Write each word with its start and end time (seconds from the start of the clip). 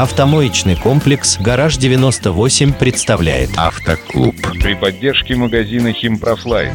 Автомоечный 0.00 0.76
комплекс 0.76 1.36
«Гараж 1.38 1.76
98» 1.76 2.72
представляет 2.72 3.50
Автоклуб 3.58 4.34
при 4.58 4.72
поддержке 4.72 5.36
магазина 5.36 5.92
«Химпрофлайн». 5.92 6.72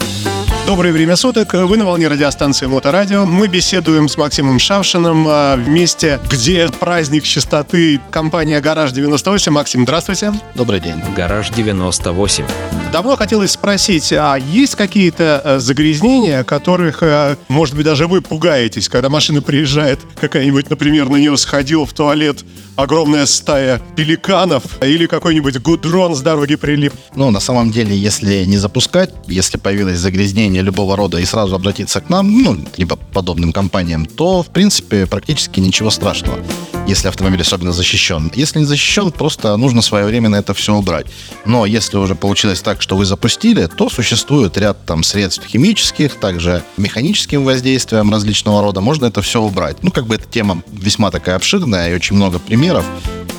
Доброе 0.66 0.92
время 0.92 1.16
суток. 1.16 1.54
Вы 1.54 1.78
на 1.78 1.86
волне 1.86 2.08
радиостанции 2.08 2.66
Моторадио. 2.66 3.28
Мы 3.28 3.48
беседуем 3.48 4.10
с 4.10 4.18
Максимом 4.18 4.58
Шавшиным 4.58 5.28
а, 5.30 5.58
в 5.58 5.70
месте, 5.70 6.20
где 6.28 6.68
праздник 6.70 7.24
чистоты 7.24 8.02
компания 8.10 8.60
«Гараж 8.62 8.92
98». 8.92 9.52
Максим, 9.52 9.84
здравствуйте. 9.84 10.34
Добрый 10.56 10.80
день. 10.80 10.96
«Гараж 11.16 11.52
98». 11.52 12.46
Давно 12.92 13.16
хотелось 13.16 13.52
спросить, 13.52 14.12
а 14.12 14.38
есть 14.38 14.76
какие-то 14.76 15.40
а, 15.44 15.60
загрязнения, 15.60 16.44
которых, 16.44 17.04
а, 17.04 17.38
может 17.48 17.76
быть, 17.76 17.86
даже 17.86 18.08
вы 18.08 18.22
пугаетесь, 18.22 18.90
когда 18.90 19.10
машина 19.10 19.44
приезжает, 19.44 20.00
какая-нибудь, 20.20 20.72
например, 20.72 21.10
на 21.10 21.18
нее 21.18 21.38
сходил 21.38 21.86
в 21.86 21.94
туалет 21.94 22.44
огромная 22.76 23.26
стая 23.26 23.82
пеликанов 23.96 24.64
или 24.82 25.08
какой-нибудь 25.08 25.60
гудрон 25.60 26.16
с 26.16 26.22
дороги 26.22 26.56
прилип? 26.56 26.94
Ну, 27.16 27.32
на 27.32 27.40
самом 27.40 27.72
деле, 27.72 27.96
если 27.98 28.46
не 28.46 28.58
запускать, 28.58 29.14
если 29.28 29.58
появилось 29.58 29.98
загрязнение 29.98 30.55
любого 30.62 30.96
рода 30.96 31.18
и 31.18 31.26
сразу 31.26 31.56
обратиться 31.56 32.02
к 32.02 32.10
нам, 32.10 32.42
ну, 32.42 32.58
либо 32.78 32.96
подобным 32.96 33.54
компаниям, 33.54 34.06
то, 34.06 34.44
в 34.44 34.48
принципе, 34.48 35.06
практически 35.06 35.60
ничего 35.60 35.90
страшного 35.90 36.40
если 36.88 37.08
автомобиль 37.08 37.42
особенно 37.42 37.72
защищен. 37.72 38.32
Если 38.36 38.60
не 38.60 38.66
защищен, 38.66 39.12
просто 39.12 39.56
нужно 39.58 39.82
своевременно 39.82 40.36
это 40.36 40.54
все 40.54 40.74
убрать. 40.76 41.08
Но 41.46 41.66
если 41.66 41.98
уже 41.98 42.16
получилось 42.16 42.62
так, 42.62 42.82
что 42.82 42.96
вы 42.96 43.06
запустили, 43.06 43.66
то 43.68 43.90
существует 43.90 44.58
ряд 44.58 44.86
там 44.86 45.04
средств 45.04 45.46
химических, 45.48 46.16
также 46.16 46.64
механическим 46.78 47.44
воздействием 47.44 48.12
различного 48.12 48.62
рода. 48.62 48.82
Можно 48.82 49.08
это 49.08 49.22
все 49.22 49.42
убрать. 49.42 49.78
Ну, 49.82 49.92
как 49.92 50.06
бы 50.06 50.16
эта 50.16 50.26
тема 50.26 50.62
весьма 50.72 51.12
такая 51.12 51.36
обширная 51.36 51.92
и 51.92 51.96
очень 51.96 52.16
много 52.16 52.40
примеров. 52.40 52.86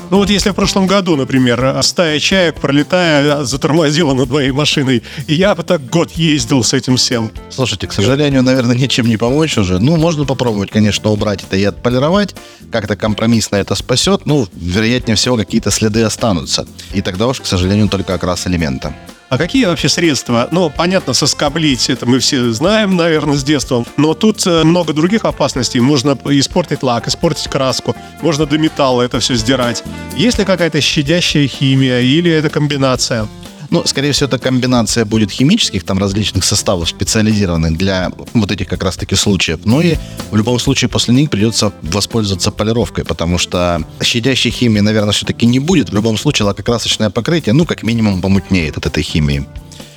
Ну 0.09 0.17
вот 0.17 0.29
если 0.29 0.51
в 0.51 0.53
прошлом 0.53 0.87
году, 0.87 1.17
например, 1.17 1.79
стая 1.83 2.19
чаек, 2.19 2.55
пролетая, 2.61 3.43
затормозила 3.43 4.13
над 4.13 4.29
моей 4.29 4.51
машиной, 4.51 5.03
и 5.27 5.33
я 5.33 5.53
бы 5.53 5.63
так 5.63 5.89
год 5.89 6.11
ездил 6.11 6.63
с 6.63 6.73
этим 6.73 6.95
всем. 6.95 7.29
Слушайте, 7.49 7.87
к 7.87 7.93
сожалению, 7.93 8.41
наверное, 8.41 8.75
ничем 8.75 9.07
не 9.07 9.17
помочь 9.17 9.57
уже. 9.57 9.79
Ну, 9.79 9.97
можно 9.97 10.25
попробовать, 10.25 10.71
конечно, 10.71 11.09
убрать 11.09 11.43
это 11.43 11.57
и 11.57 11.63
отполировать. 11.65 12.35
Как-то 12.71 12.95
компромиссно 12.95 13.57
это 13.57 13.75
спасет. 13.75 14.25
Ну, 14.25 14.47
вероятнее 14.53 15.15
всего, 15.15 15.35
какие-то 15.35 15.71
следы 15.71 16.03
останутся. 16.03 16.65
И 16.93 17.01
тогда 17.01 17.27
уж, 17.27 17.41
к 17.41 17.45
сожалению, 17.45 17.89
только 17.89 18.13
окрас 18.13 18.47
элемента. 18.47 18.93
А 19.29 19.37
какие 19.37 19.65
вообще 19.65 19.89
средства? 19.89 20.47
Ну, 20.51 20.69
понятно, 20.69 21.13
соскоблить, 21.13 21.89
это 21.89 22.05
мы 22.05 22.19
все 22.19 22.49
знаем, 22.51 22.95
наверное, 22.95 23.35
с 23.35 23.43
детства. 23.43 23.83
Но 23.97 24.13
тут 24.13 24.47
э, 24.47 24.63
много 24.63 24.93
других 24.93 25.25
опасностей. 25.25 25.81
Можно 25.81 26.17
испортить 26.25 26.81
лак, 26.81 27.09
испортить 27.09 27.49
краску. 27.49 27.93
Можно 28.21 28.45
до 28.45 28.57
металла 28.57 29.01
это 29.01 29.19
все 29.19 29.35
сдирать. 29.35 29.83
Есть 30.15 30.39
ли 30.39 30.45
какая-то 30.45 30.79
щадящая 30.79 31.47
химия 31.47 31.99
или 31.99 32.31
это 32.31 32.49
комбинация? 32.49 33.27
Ну, 33.69 33.85
скорее 33.85 34.11
всего, 34.11 34.27
это 34.27 34.39
комбинация 34.39 35.05
будет 35.05 35.31
химических, 35.31 35.83
там, 35.83 35.99
различных 35.99 36.45
составов, 36.45 36.89
специализированных 36.89 37.77
для 37.77 38.11
вот 38.33 38.51
этих 38.51 38.67
как 38.67 38.83
раз-таки 38.83 39.15
случаев. 39.15 39.59
Ну 39.65 39.81
и 39.81 39.95
в 40.31 40.35
любом 40.35 40.59
случае 40.59 40.89
после 40.89 41.13
них 41.13 41.29
придется 41.29 41.73
воспользоваться 41.81 42.51
полировкой, 42.51 43.03
потому 43.03 43.37
что 43.37 43.81
щадящей 44.01 44.51
химии, 44.51 44.79
наверное, 44.79 45.11
все-таки 45.11 45.45
не 45.45 45.59
будет. 45.59 45.89
В 45.89 45.93
любом 45.93 46.17
случае 46.17 46.45
лакокрасочное 46.45 47.09
покрытие, 47.09 47.53
ну, 47.53 47.65
как 47.65 47.83
минимум, 47.83 48.21
помутнеет 48.21 48.77
от 48.77 48.85
этой 48.85 49.03
химии. 49.03 49.45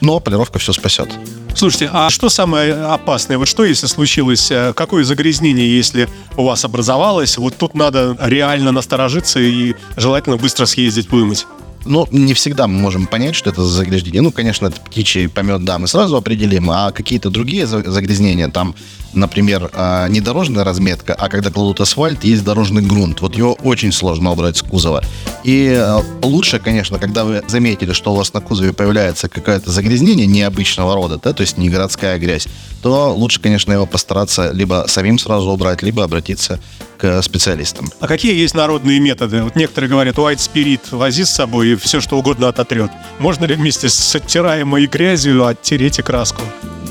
Но 0.00 0.18
полировка 0.18 0.58
все 0.58 0.72
спасет. 0.72 1.10
Слушайте, 1.54 1.90
а 1.92 2.10
что 2.10 2.28
самое 2.28 2.72
опасное? 2.72 3.36
Вот 3.36 3.48
что, 3.48 3.64
если 3.64 3.86
случилось, 3.86 4.50
э, 4.50 4.72
какое 4.74 5.04
загрязнение, 5.04 5.76
если 5.76 6.08
у 6.36 6.44
вас 6.44 6.64
образовалось? 6.64 7.36
Вот 7.36 7.56
тут 7.56 7.74
надо 7.74 8.16
реально 8.20 8.72
насторожиться 8.72 9.40
и 9.40 9.74
желательно 9.96 10.36
быстро 10.36 10.64
съездить 10.66 11.10
вымыть. 11.10 11.46
Но 11.84 12.06
не 12.10 12.34
всегда 12.34 12.66
мы 12.66 12.78
можем 12.78 13.06
понять, 13.06 13.34
что 13.34 13.50
это 13.50 13.62
за 13.62 13.70
загрязнение. 13.70 14.22
Ну, 14.22 14.32
конечно, 14.32 14.66
это 14.66 14.80
птичий 14.80 15.28
помет, 15.28 15.64
да, 15.64 15.78
мы 15.78 15.88
сразу 15.88 16.16
определим, 16.16 16.70
а 16.70 16.92
какие-то 16.92 17.30
другие 17.30 17.66
загрязнения, 17.66 18.48
там, 18.48 18.74
например, 19.12 19.70
а, 19.72 20.08
не 20.08 20.20
дорожная 20.20 20.64
разметка, 20.64 21.14
а 21.14 21.28
когда 21.28 21.50
кладут 21.50 21.80
асфальт, 21.80 22.24
есть 22.24 22.44
дорожный 22.44 22.82
грунт. 22.82 23.20
Вот 23.20 23.36
его 23.36 23.54
очень 23.62 23.92
сложно 23.92 24.32
убрать 24.32 24.56
с 24.56 24.62
кузова. 24.62 25.02
И 25.44 25.74
а, 25.74 26.02
лучше, 26.22 26.58
конечно, 26.58 26.98
когда 26.98 27.24
вы 27.24 27.42
заметили, 27.48 27.92
что 27.92 28.12
у 28.12 28.16
вас 28.16 28.32
на 28.32 28.40
кузове 28.40 28.72
появляется 28.72 29.28
какое-то 29.28 29.70
загрязнение 29.70 30.26
необычного 30.26 30.94
рода, 30.94 31.20
да, 31.22 31.32
то 31.32 31.42
есть 31.42 31.58
не 31.58 31.68
городская 31.68 32.18
грязь, 32.18 32.46
то 32.82 33.14
лучше, 33.14 33.40
конечно, 33.40 33.72
его 33.72 33.86
постараться 33.86 34.52
либо 34.52 34.84
самим 34.88 35.18
сразу 35.18 35.50
убрать, 35.50 35.82
либо 35.82 36.04
обратиться 36.04 36.60
к 36.98 37.22
специалистам. 37.22 37.90
А 38.00 38.06
какие 38.06 38.34
есть 38.34 38.54
народные 38.54 39.00
методы? 39.00 39.42
Вот 39.42 39.56
некоторые 39.56 39.90
говорят, 39.90 40.16
white 40.16 40.36
spirit 40.36 40.80
вози 40.90 41.24
с 41.24 41.30
собой 41.30 41.70
и 41.70 41.74
все 41.76 42.00
что 42.00 42.18
угодно 42.18 42.48
ототрет. 42.48 42.90
Можно 43.18 43.46
ли 43.46 43.54
вместе 43.54 43.88
с 43.88 44.14
оттираемой 44.14 44.86
грязью 44.86 45.46
оттереть 45.46 45.98
и 45.98 46.02
краску? 46.02 46.42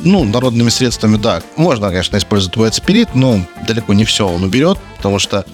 Ну, 0.03 0.23
народными 0.23 0.69
средствами, 0.69 1.17
да. 1.17 1.41
Можно, 1.55 1.89
конечно, 1.89 2.17
использовать 2.17 2.57
white 2.57 2.83
spirit, 2.83 3.09
но 3.13 3.41
далеко 3.67 3.93
не 3.93 4.05
все 4.05 4.27
он 4.27 4.43
уберет, 4.43 4.77
потому 4.97 5.19
что 5.19 5.45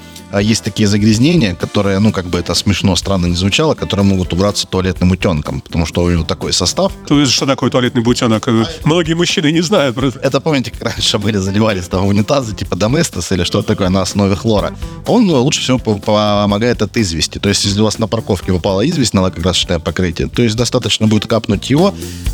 есть 0.42 0.64
такие 0.64 0.88
загрязнения, 0.88 1.56
которые, 1.56 2.00
ну, 2.00 2.12
как 2.12 2.26
бы 2.26 2.40
это 2.40 2.54
смешно, 2.54 2.96
странно 2.96 3.28
не 3.28 3.36
звучало, 3.36 3.76
которые 3.76 4.06
могут 4.06 4.34
убраться 4.34 4.68
туалетным 4.68 5.12
утенком, 5.12 5.62
потому 5.62 5.86
что 5.86 6.04
у 6.04 6.10
него 6.10 6.24
такой 6.24 6.54
состав. 6.54 6.92
То 7.08 7.26
что 7.26 7.46
такое 7.46 7.70
туалетный 7.70 8.02
бутенок? 8.02 8.48
Многие 8.84 9.14
мужчины 9.14 9.52
не 9.52 9.62
знают. 9.62 9.96
Просто. 9.96 10.20
Это, 10.20 10.40
помните, 10.40 10.72
как 10.72 10.84
раньше 10.84 11.18
были, 11.20 11.38
заливались 11.38 11.88
там 11.88 12.06
унитазы, 12.06 12.56
типа 12.56 12.76
доместос 12.76 13.32
или 13.32 13.44
что-то 13.44 13.68
такое 13.70 13.90
на 13.90 14.02
основе 14.02 14.36
хлора. 14.36 14.74
Он 15.08 15.26
ну, 15.26 15.42
лучше 15.42 15.62
всего 15.62 15.78
помогает 15.78 16.82
от 16.82 16.98
извести. 16.98 17.40
То 17.40 17.50
есть, 17.50 17.66
если 17.66 17.82
у 17.82 17.86
вас 17.86 18.00
на 18.00 18.08
парковке 18.08 18.54
попала 18.54 18.88
известь 18.88 19.14
на 19.14 19.22
лакокрасочное 19.22 19.80
покрытие, 19.80 20.28
то 20.28 20.42
есть 20.42 20.56
достаточно 20.56 21.08
будет 21.08 21.28
капнуть 21.28 21.70
его, 21.70 21.94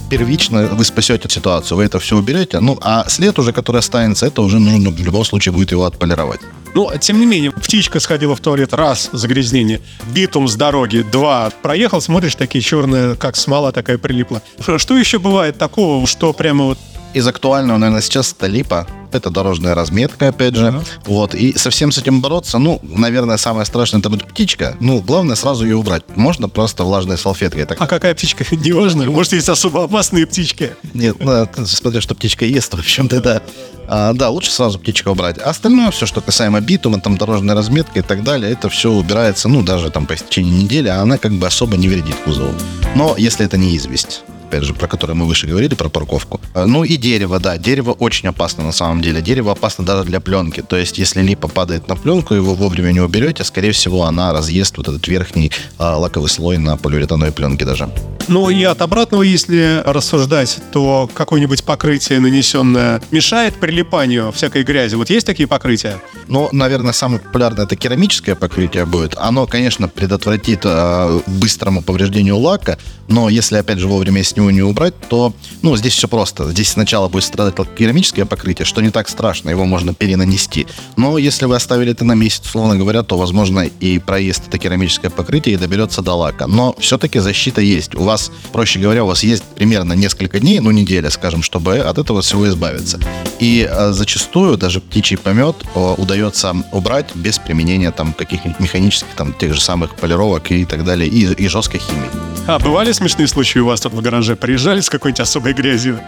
первично 0.10 0.68
вы 0.68 0.86
спасете 0.86 1.30
ситуацию, 1.30 1.78
вы 1.78 1.84
это 1.84 2.00
все 2.00 2.18
уберете, 2.18 2.60
ну, 2.60 2.78
а 2.82 3.06
след 3.10 3.38
уже, 3.40 3.54
который 3.54 3.78
останется, 3.78 4.26
это 4.26 4.42
уже 4.42 4.60
нужно 4.60 4.90
в 4.90 5.02
любом 5.04 5.26
случае 5.26 5.54
будет 5.54 5.72
его 5.72 5.86
отполировать. 5.86 6.42
Ну, 6.74 6.90
тем 7.00 7.20
не 7.20 7.26
менее, 7.26 7.52
птичка 7.52 8.00
сходила 8.00 8.36
в 8.36 8.40
туалет, 8.40 8.74
раз, 8.74 9.10
загрязнение, 9.12 9.82
битум 10.14 10.48
с 10.48 10.56
дороги, 10.56 11.02
два, 11.02 11.52
проехал, 11.62 12.00
смотришь, 12.02 12.36
такие 12.36 12.62
черные, 12.62 13.16
как 13.16 13.36
смола 13.36 13.72
такая 13.72 13.98
прилипла. 13.98 14.42
Что 14.78 14.98
еще 14.98 15.20
бывает 15.20 15.58
такого, 15.58 16.06
что 16.08 16.32
прямо 16.34 16.66
вот 16.66 16.78
из 17.14 17.28
актуального, 17.28 17.78
наверное, 17.78 18.02
сейчас 18.02 18.34
это 18.38 18.48
липа. 18.48 18.88
Это 19.12 19.30
дорожная 19.30 19.76
разметка, 19.76 20.30
опять 20.30 20.56
же. 20.56 20.68
Uh-huh. 20.68 20.86
Вот. 21.06 21.36
И 21.36 21.58
совсем 21.58 21.92
с 21.92 21.98
этим 21.98 22.22
бороться, 22.22 22.60
ну, 22.60 22.80
наверное, 22.82 23.36
самое 23.36 23.66
страшное 23.66 24.00
это 24.00 24.10
будет 24.10 24.26
птичка. 24.26 24.78
Ну, 24.80 25.02
главное 25.02 25.36
сразу 25.36 25.66
ее 25.66 25.76
убрать. 25.76 26.04
Можно 26.16 26.48
просто 26.48 26.86
влажной 26.86 27.18
салфеткой. 27.18 27.66
Так. 27.66 27.82
А 27.82 27.88
какая 27.88 28.16
птичка? 28.16 28.46
Не 28.56 28.72
важно. 28.72 29.04
Может, 29.12 29.34
есть 29.34 29.50
особо 29.50 29.84
опасные 29.84 30.26
птички. 30.26 30.72
Нет, 30.94 31.18
ну, 31.20 31.46
смотря, 31.66 32.00
что 32.00 32.16
птичка 32.16 32.46
ест, 32.46 32.74
в 32.74 32.80
общем-то, 32.80 33.20
да. 33.20 33.42
А, 33.90 34.14
да, 34.14 34.30
лучше 34.30 34.52
сразу 34.52 34.80
птичку 34.80 35.10
убрать. 35.10 35.38
А 35.40 35.50
остальное, 35.50 35.92
все, 35.92 36.06
что 36.06 36.22
касаемо 36.22 36.62
битума, 36.62 37.02
там, 37.02 37.18
дорожной 37.18 37.54
разметки 37.54 37.98
и 37.98 38.02
так 38.02 38.24
далее, 38.24 38.54
это 38.54 38.70
все 38.70 38.90
убирается, 38.90 39.50
ну, 39.50 39.62
даже 39.62 39.90
там 39.90 40.06
по 40.06 40.16
истечении 40.16 40.64
недели, 40.64 40.88
а 40.88 41.02
она 41.02 41.18
как 41.18 41.34
бы 41.34 41.46
особо 41.46 41.76
не 41.76 41.90
вредит 41.90 42.16
кузову. 42.24 42.54
Но 42.96 43.16
если 43.18 43.46
это 43.46 43.58
не 43.58 43.76
известь 43.76 44.22
опять 44.52 44.64
же, 44.64 44.74
про 44.74 44.88
который 44.88 45.16
мы 45.16 45.26
выше 45.26 45.48
говорили, 45.48 45.76
про 45.76 45.90
парковку. 45.90 46.42
А, 46.54 46.66
ну 46.66 46.84
и 46.84 46.98
дерево, 46.98 47.40
да, 47.40 47.58
дерево 47.58 47.92
очень 47.92 48.30
опасно 48.30 48.64
на 48.64 48.74
самом 48.74 49.02
деле. 49.02 49.22
Дерево 49.22 49.54
опасно 49.54 49.86
даже 49.86 50.04
для 50.04 50.20
пленки. 50.20 50.62
То 50.62 50.76
есть, 50.76 51.00
если 51.00 51.22
липа 51.22 51.48
падает 51.48 51.88
на 51.88 51.96
пленку, 51.96 52.34
его 52.34 52.54
вовремя 52.54 52.92
не 52.92 53.00
уберете, 53.00 53.44
скорее 53.46 53.72
всего, 53.72 54.04
она 54.04 54.34
разъест 54.34 54.78
вот 54.78 54.90
этот 54.90 55.08
верхний 55.08 55.52
а, 55.78 55.98
лаковый 55.98 56.30
слой 56.30 56.58
на 56.58 56.76
полиуретановой 56.76 57.32
пленке 57.32 57.66
даже. 57.66 57.90
Ну 58.32 58.50
и 58.50 58.64
от 58.64 58.82
обратного, 58.82 59.24
если 59.24 59.84
рассуждать, 59.86 60.58
то 60.72 61.10
какое-нибудь 61.14 61.66
покрытие 61.66 62.22
нанесенное 62.22 63.02
мешает 63.12 63.56
прилипанию 63.56 64.32
всякой 64.32 64.64
грязи. 64.64 64.96
Вот 64.96 65.10
есть 65.10 65.28
такие 65.28 65.50
покрытия? 65.50 66.02
Ну, 66.30 66.48
наверное, 66.54 66.94
самое 66.94 67.20
популярное 67.20 67.66
это 67.66 67.76
керамическое 67.76 68.36
покрытие 68.36 68.86
будет. 68.86 69.16
Оно, 69.18 69.48
конечно, 69.48 69.90
предотвратит 69.90 70.62
э, 70.64 71.20
быстрому 71.28 71.82
повреждению 71.82 72.38
лака, 72.38 72.78
но 73.10 73.28
если, 73.28 73.58
опять 73.58 73.80
же, 73.80 73.88
вовремя 73.88 74.24
с 74.24 74.36
него 74.38 74.50
не 74.52 74.62
убрать, 74.62 74.94
то, 75.10 75.34
ну, 75.62 75.76
здесь 75.76 75.94
все 75.94 76.08
просто. 76.08 76.50
Здесь 76.52 76.70
сначала 76.70 77.10
будет 77.10 77.26
страдать 77.26 77.56
керамическое 77.78 78.26
покрытие, 78.26 78.66
что 78.66 78.80
не 78.80 78.92
так 78.92 79.10
страшно, 79.10 79.50
его 79.50 79.66
можно 79.66 79.94
перенанести. 79.94 80.68
Но 80.96 81.18
если 81.18 81.46
вы 81.46 81.58
оставили 81.58 81.92
это 81.92 82.06
на 82.06 82.14
месяц, 82.14 82.46
условно 82.46 82.78
говоря, 82.78 83.04
то, 83.04 83.18
возможно, 83.18 83.62
и 83.82 84.00
проезд 84.00 84.44
это 84.48 84.58
керамическое 84.58 85.12
покрытие 85.12 85.56
и 85.56 85.58
доберется 85.58 86.02
до 86.02 86.14
лака. 86.14 86.48
Но 86.48 86.74
все-таки 86.80 87.20
защита 87.20 87.60
есть. 87.60 87.94
У 87.96 88.04
вас, 88.04 88.21
проще 88.52 88.80
говоря, 88.80 89.04
у 89.04 89.08
вас 89.08 89.24
есть 89.24 89.44
примерно 89.44 89.94
несколько 89.94 90.40
дней, 90.40 90.60
ну, 90.60 90.72
неделя, 90.72 91.10
скажем, 91.10 91.42
чтобы 91.42 91.80
от 91.80 91.98
этого 91.98 92.22
всего 92.22 92.48
избавиться. 92.48 93.00
И 93.40 93.68
э, 93.70 93.92
зачастую 93.94 94.58
даже 94.58 94.82
птичий 94.82 95.18
помет 95.18 95.56
э, 95.74 95.96
удается 95.98 96.56
убрать 96.72 97.16
без 97.16 97.40
применения 97.40 97.92
там 97.92 98.14
каких-нибудь 98.14 98.60
механических, 98.60 99.08
там, 99.16 99.34
тех 99.34 99.54
же 99.54 99.62
самых 99.62 99.96
полировок 99.96 100.52
и 100.52 100.66
так 100.66 100.84
далее, 100.84 101.10
и, 101.10 101.26
и 101.34 101.48
жесткой 101.48 101.80
химии. 101.80 102.31
А 102.48 102.58
бывали 102.58 102.92
смешные 102.92 103.28
случаи 103.28 103.60
у 103.60 103.68
вас 103.68 103.82
тут 103.82 103.94
в 103.94 104.02
гараже? 104.02 104.36
Приезжали 104.36 104.82
с 104.82 104.90
какой-нибудь 104.90 105.20
особой 105.20 105.54
грязью? 105.54 106.00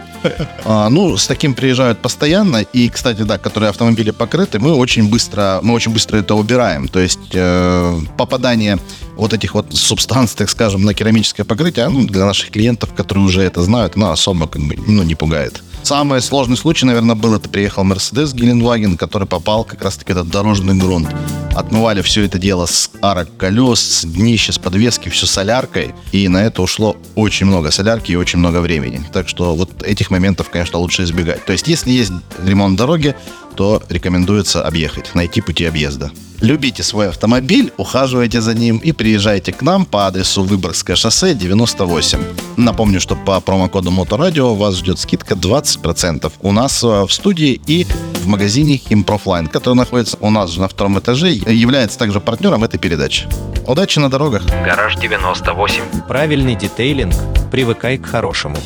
А, 0.64 0.88
ну, 0.88 1.16
с 1.16 1.26
таким 1.26 1.54
приезжают 1.54 2.00
постоянно. 2.00 2.58
И, 2.58 2.88
кстати, 2.88 3.22
да, 3.22 3.38
которые 3.38 3.70
автомобили 3.70 4.10
покрыты, 4.10 4.58
мы 4.58 4.74
очень 4.74 5.08
быстро, 5.08 5.60
мы 5.62 5.74
очень 5.74 5.92
быстро 5.92 6.16
это 6.16 6.34
убираем. 6.34 6.88
То 6.88 6.98
есть 6.98 7.34
э, 7.34 8.00
попадание 8.16 8.78
вот 9.16 9.32
этих 9.32 9.54
вот 9.54 9.72
субстанций, 9.74 10.38
так 10.38 10.50
скажем, 10.50 10.82
на 10.82 10.92
керамическое 10.92 11.44
покрытие, 11.44 11.88
ну, 11.88 12.04
для 12.06 12.24
наших 12.24 12.50
клиентов, 12.50 12.94
которые 12.94 13.24
уже 13.24 13.42
это 13.42 13.62
знают, 13.62 13.96
ну, 13.96 14.10
особо 14.10 14.48
как 14.48 14.62
бы, 14.62 14.76
ну, 14.86 15.02
не 15.02 15.14
пугает. 15.14 15.62
Самый 15.84 16.22
сложный 16.22 16.56
случай, 16.56 16.86
наверное, 16.86 17.14
был, 17.14 17.34
это 17.34 17.46
приехал 17.50 17.84
Мерседес 17.84 18.32
Геленваген, 18.32 18.96
который 18.96 19.28
попал 19.28 19.64
как 19.64 19.82
раз-таки 19.82 20.12
этот 20.12 20.30
дорожный 20.30 20.74
грунт. 20.74 21.10
Отмывали 21.54 22.00
все 22.00 22.24
это 22.24 22.38
дело 22.38 22.64
с 22.64 22.90
арок 23.02 23.28
колес, 23.36 23.80
с 23.80 24.04
днища, 24.06 24.52
с 24.52 24.58
подвески, 24.58 25.10
все 25.10 25.26
соляркой. 25.26 25.94
И 26.10 26.26
на 26.28 26.38
это 26.38 26.62
ушло 26.62 26.96
очень 27.16 27.44
много 27.44 27.70
солярки 27.70 28.12
и 28.12 28.16
очень 28.16 28.38
много 28.38 28.62
времени. 28.62 29.04
Так 29.12 29.28
что 29.28 29.54
вот 29.54 29.82
этих 29.82 30.10
моментов, 30.10 30.48
конечно, 30.48 30.78
лучше 30.78 31.02
избегать. 31.02 31.44
То 31.44 31.52
есть, 31.52 31.68
если 31.68 31.90
есть 31.90 32.12
ремонт 32.42 32.78
дороги, 32.78 33.14
то 33.54 33.82
рекомендуется 33.88 34.62
объехать, 34.66 35.14
найти 35.14 35.40
пути 35.40 35.64
объезда. 35.64 36.10
Любите 36.40 36.82
свой 36.82 37.08
автомобиль, 37.08 37.72
ухаживайте 37.76 38.40
за 38.40 38.54
ним 38.54 38.78
и 38.78 38.92
приезжайте 38.92 39.52
к 39.52 39.62
нам 39.62 39.86
по 39.86 40.06
адресу 40.06 40.42
Выборгское 40.42 40.96
шоссе 40.96 41.34
98. 41.34 42.18
Напомню, 42.56 43.00
что 43.00 43.16
по 43.16 43.40
промокоду 43.40 43.90
Моторадио 43.90 44.54
вас 44.54 44.76
ждет 44.76 44.98
скидка 44.98 45.34
20% 45.34 46.30
у 46.42 46.52
нас 46.52 46.82
э, 46.84 46.86
в 46.86 47.10
студии 47.10 47.60
и 47.66 47.86
в 48.22 48.26
магазине 48.26 48.76
Химпрофлайн, 48.76 49.46
который 49.46 49.74
находится 49.74 50.18
у 50.20 50.30
нас 50.30 50.50
же 50.50 50.60
на 50.60 50.68
втором 50.68 50.98
этаже, 50.98 51.30
является 51.30 51.98
также 51.98 52.20
партнером 52.20 52.64
этой 52.64 52.78
передачи. 52.78 53.26
Удачи 53.66 53.98
на 53.98 54.10
дорогах! 54.10 54.44
Гараж 54.46 54.96
98. 54.96 55.82
Правильный 56.06 56.56
детейлинг. 56.56 57.14
Привыкай 57.50 57.96
к 57.96 58.06
хорошему. 58.06 58.56